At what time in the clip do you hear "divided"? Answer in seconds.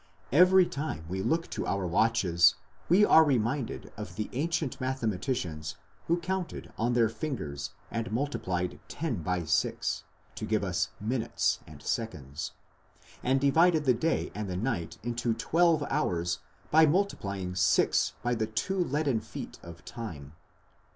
13.39-13.85